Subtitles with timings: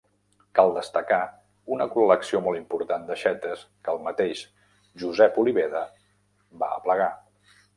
[0.59, 1.19] Cal destacar
[1.75, 4.41] una col·lecció molt important d'aixetes que el mateix
[5.05, 5.83] Josep Oliveda
[6.65, 7.11] va aplegar.